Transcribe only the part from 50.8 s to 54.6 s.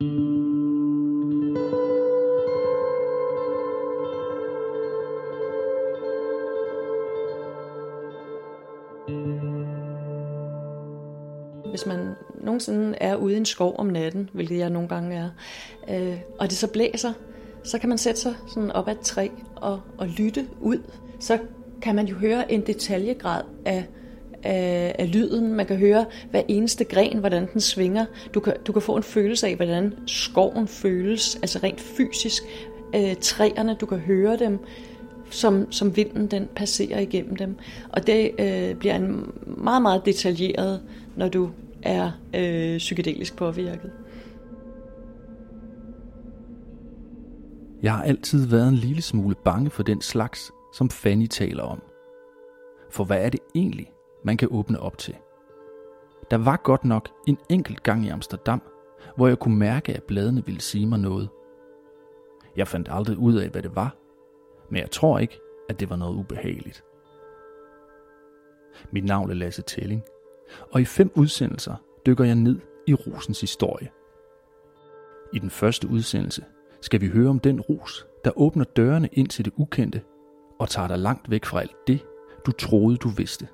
Fanny taler om. For hvad er det egentlig, man kan